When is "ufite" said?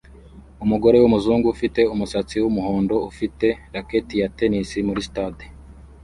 1.55-1.81, 3.09-3.47